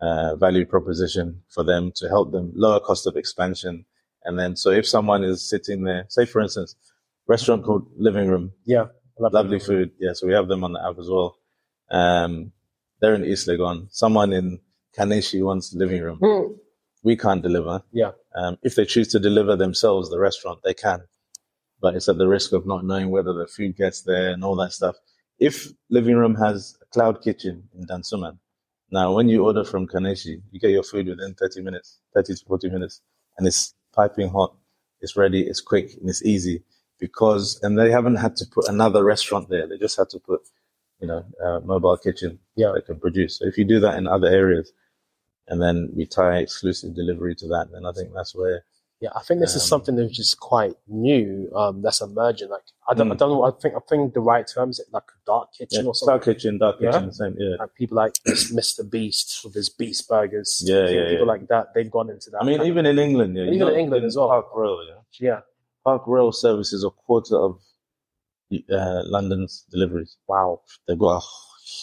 [0.00, 3.84] uh, value proposition for them to help them lower cost of expansion.
[4.24, 6.74] And then, so if someone is sitting there, say for instance,
[7.28, 9.92] restaurant called Living Room, Yeah, love lovely food.
[10.00, 11.38] Yeah, so we have them on the app as well.
[11.88, 12.50] Um,
[13.00, 13.88] they're in East Legon.
[13.90, 14.60] Someone in
[14.96, 16.18] Kaneshi wants living room.
[16.20, 16.56] Mm.
[17.02, 17.82] We can't deliver.
[17.92, 18.12] Yeah.
[18.34, 21.02] Um, if they choose to deliver themselves, the restaurant, they can.
[21.80, 24.56] But it's at the risk of not knowing whether the food gets there and all
[24.56, 24.96] that stuff.
[25.38, 28.38] If living room has a cloud kitchen in Dansoman,
[28.90, 32.44] now when you order from Kaneshi, you get your food within 30 minutes, 30 to
[32.46, 33.00] 40 minutes,
[33.36, 34.56] and it's piping hot,
[35.00, 36.64] it's ready, it's quick, and it's easy
[36.98, 39.66] because, and they haven't had to put another restaurant there.
[39.68, 40.40] They just had to put,
[41.00, 42.74] you know, a mobile kitchen Yeah.
[42.74, 43.38] it can produce.
[43.38, 44.72] So if you do that in other areas,
[45.46, 48.64] and then we tie exclusive delivery to that, then I think that's where
[49.00, 51.48] Yeah, I think this is Um, something that's just quite new.
[51.54, 52.48] Um, that's emerging.
[52.48, 53.18] Like I don't, I Mm.
[53.18, 53.42] don't know.
[53.44, 55.94] I think I think the right term is it like a dark kitchen yeah, or
[55.94, 56.12] something.
[56.14, 56.90] dark kitchen, dark Yeah.
[56.90, 57.54] kitchen, same, yeah.
[57.60, 58.14] Like people like
[58.60, 58.82] Mr.
[58.90, 60.50] Beast with his Beast burgers.
[60.66, 61.32] Yeah, yeah, People yeah.
[61.34, 61.74] like that.
[61.74, 62.42] They've gone into that.
[62.42, 64.28] I mean, even in England, yeah, you Even in England as well.
[64.30, 64.94] Park Royal, yeah.
[64.96, 65.40] of- yeah.
[65.84, 67.60] Park Royal services a quarter of
[68.52, 70.16] uh, London's deliveries.
[70.26, 70.60] Wow.
[70.86, 71.26] They've got a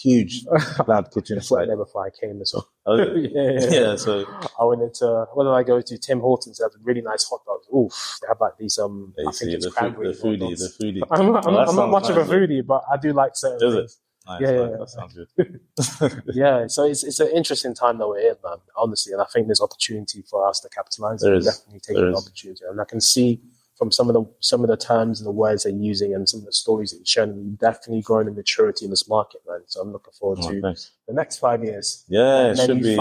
[0.02, 0.44] huge
[0.76, 1.68] cloud kitchen That's what I site.
[1.68, 2.68] never fly came as well.
[2.86, 3.96] Oh, yeah, yeah, yeah.
[3.96, 4.24] so
[4.60, 5.98] I went into where did I go to?
[5.98, 6.58] Tim Hortons.
[6.58, 7.66] They have really nice hot dogs.
[7.74, 9.14] Oof, they have like these um.
[9.18, 11.02] I think it's the, food, the foodie, the foodie.
[11.10, 13.74] I'm not, Oh, I'm not much of a foodie, but I do like certain Is
[13.74, 13.92] it?
[14.28, 14.76] Nice, Yeah, nice, yeah.
[14.76, 16.24] that sounds good.
[16.34, 18.56] Yeah, so it's it's an interesting time that we're in, man.
[18.76, 21.20] Honestly, and I think there's opportunity for us to capitalize.
[21.20, 21.44] There is.
[21.46, 23.40] Definitely taking the opportunity, and I can see
[23.76, 26.40] from some of the some of the terms and the words they're using, and some
[26.40, 29.60] of the stories that you're sharing, you've definitely grown in maturity in this market, man.
[29.66, 32.04] So I'm looking forward Oh, to the next five years.
[32.08, 32.96] Yeah, it should be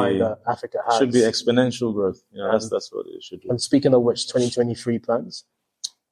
[0.47, 0.97] Africa has.
[0.97, 2.21] should be exponential growth.
[2.31, 3.49] You know, that's Um, that's what it should be.
[3.49, 5.45] and speaking of which, 2023 plans.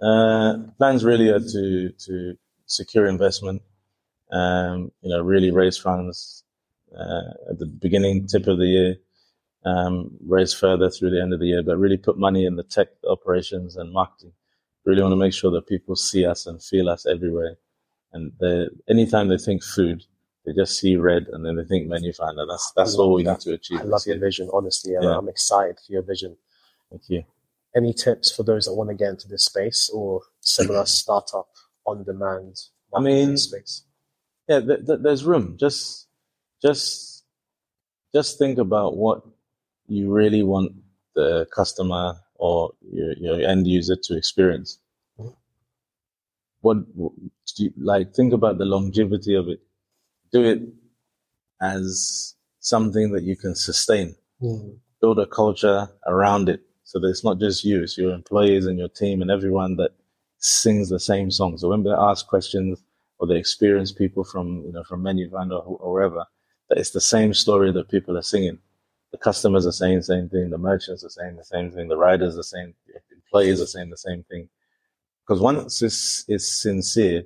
[0.02, 3.62] Uh, plans really are to to secure investment.
[4.32, 6.44] Um, you know, really raise funds
[6.98, 8.96] uh, at the beginning, tip of the year.
[9.66, 12.64] Um, raise further through the end of the year, but really put money in the
[12.64, 14.34] tech operations and marketing.
[14.86, 17.56] Really want to make sure that people see us and feel us everywhere.
[18.12, 20.04] And they, anytime they think food,
[20.46, 22.46] they just see red and then they think menu finder.
[22.46, 23.80] That's that's all we need to achieve.
[23.80, 24.94] I love your vision, honestly.
[24.96, 25.18] and Yeah.
[25.18, 26.36] I'm excited for your vision.
[26.90, 27.24] Thank you.
[27.76, 31.48] Any tips for those that want to get into this space or similar startup
[31.86, 32.60] on demand
[32.96, 33.84] I mean, space?
[34.48, 35.58] yeah, th- th- there's room.
[35.60, 36.08] Just,
[36.62, 37.24] just,
[38.14, 39.24] just think about what
[39.88, 40.74] you really want
[41.16, 44.78] the customer or your, your end user to experience.
[46.60, 46.78] What,
[47.56, 48.14] you, like?
[48.14, 49.62] Think about the longevity of it.
[50.34, 50.62] Do it
[51.62, 54.16] as something that you can sustain.
[54.42, 54.78] Mm.
[55.00, 58.78] Build a culture around it, so that it's not just you; it's your employees and
[58.78, 59.92] your team and everyone that
[60.40, 61.58] sings the same song.
[61.58, 62.84] So when they ask questions
[63.20, 66.26] or they experience people from you know from menu finder or, or wherever,
[66.70, 68.60] that it's the same story that people are singing.
[69.14, 71.98] The customers are saying the same thing, the merchants are saying the same thing, the
[71.98, 74.50] riders are saying, the employees are saying the same thing.
[75.26, 77.24] Because once it's, it's sincere,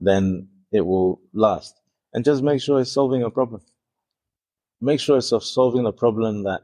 [0.00, 1.80] then it will last.
[2.12, 3.60] And just make sure it's solving a problem.
[4.80, 6.62] Make sure it's solving a problem that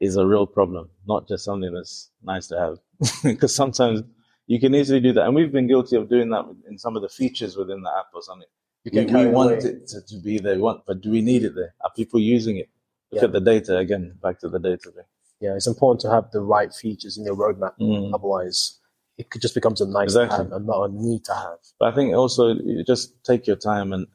[0.00, 2.78] is a real problem, not just something that's nice to have.
[3.24, 4.02] Because sometimes
[4.46, 5.24] you can easily do that.
[5.26, 8.06] And we've been guilty of doing that in some of the features within the app
[8.14, 8.48] or something.
[8.84, 11.44] You We, we want it to, to be there, we want, but do we need
[11.44, 11.74] it there?
[11.82, 12.70] Are people using it?
[13.10, 13.26] Look Yeah.
[13.26, 15.04] at the data again, back to the data thing.
[15.40, 17.72] Yeah, it's important to have the right features in your roadmap.
[17.80, 18.12] Mm.
[18.14, 18.78] Otherwise,
[19.16, 20.36] it could just becomes a nice Exactly.
[20.36, 21.58] to have and not a need to have.
[21.78, 24.06] But I think also you just take your time and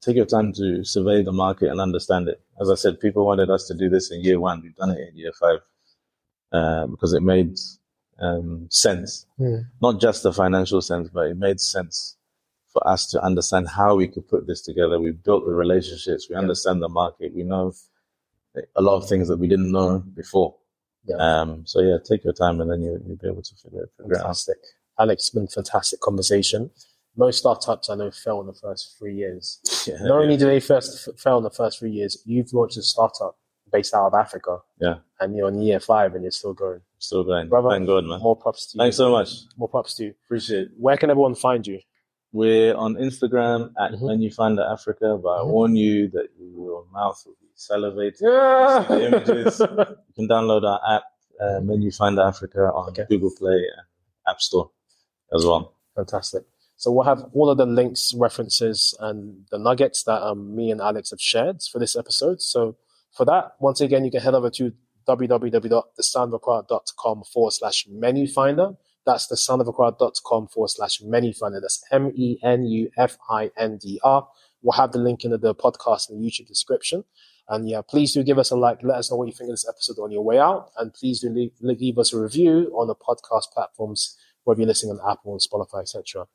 [0.00, 2.40] take your time to survey the market and understand it.
[2.60, 4.62] As I said, people wanted us to do this in year one.
[4.62, 5.60] We've done it in year five
[6.52, 7.56] uh, because it made
[8.20, 9.26] um, sense.
[9.38, 9.66] Mm.
[9.82, 12.16] Not just the financial sense, but it made sense
[12.72, 15.00] for us to understand how we could put this together.
[15.00, 16.28] We built the relationships.
[16.28, 17.34] We understand the market.
[17.34, 17.72] We know
[18.76, 20.54] a lot of things that we didn't know before.
[21.04, 21.16] Yeah.
[21.16, 23.90] Um, so yeah, take your time and then you, you'll be able to figure it,
[24.02, 24.10] out.
[24.10, 24.58] Fantastic.
[24.98, 26.70] Alex, it's been a fantastic conversation.
[27.16, 29.60] Most startups I know fail in the first three years.
[29.88, 32.82] Yeah, Not only do they first fail in the first three years, you've launched a
[32.82, 33.38] startup
[33.72, 34.58] based out of Africa.
[34.78, 34.96] Yeah.
[35.18, 36.80] And you're on year five and you're still going.
[36.98, 37.48] Still going.
[37.48, 38.20] Brother, Thank God, man.
[38.20, 38.84] More props to you.
[38.84, 39.30] Thanks so much.
[39.56, 40.14] More props to you.
[40.26, 40.68] Appreciate it.
[40.76, 41.80] Where can everyone find you?
[42.32, 44.02] We're on Instagram at Mhm.
[44.06, 45.50] Menu Finder Africa, but I Mhm.
[45.50, 48.22] warn you that your mouth will be salivating.
[48.22, 48.84] Yeah.
[48.88, 49.60] The images.
[50.08, 51.04] You can download our app,
[51.40, 53.06] uh, Menu Finder Africa, on Okay.
[53.08, 53.86] Google Play and
[54.26, 54.70] App Store
[55.34, 55.72] as well.
[55.96, 56.44] Fantastic.
[56.76, 60.80] So we'll have all of the links, references, and the nuggets that um, me and
[60.80, 62.40] Alex have shared for this episode.
[62.42, 62.76] So
[63.12, 64.72] for that, once again, you can head over to
[65.08, 68.76] www.thesoundofaccra.com forward slash menu finder.
[69.06, 71.60] That's the thesoundofaccra.com forward slash menu finder.
[71.60, 74.28] That's M E N U F I N D R.
[74.62, 77.04] We'll have the link in the podcast and the YouTube description.
[77.48, 78.82] And yeah, please do give us a like.
[78.82, 80.70] Let us know what you think of this episode on your way out.
[80.76, 84.98] And please do leave, leave us a review on the podcast platforms, whether you're listening
[84.98, 86.26] on Apple and Spotify, etc.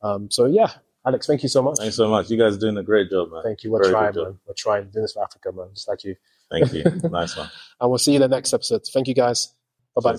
[0.00, 0.70] Um, so yeah,
[1.04, 1.78] Alex, thank you so much.
[1.78, 2.30] Thanks so much.
[2.30, 3.42] You guys are doing a great job, man.
[3.42, 3.70] Thank you.
[3.72, 4.38] We're Very trying, man.
[4.46, 4.88] We're trying.
[4.90, 5.68] Doing this for Africa, man.
[5.74, 6.16] Just like you.
[6.50, 6.84] Thank you.
[7.10, 7.50] nice one.
[7.80, 8.82] And we'll see you in the next episode.
[8.92, 9.54] Thank you, guys.
[9.94, 10.18] Bye bye.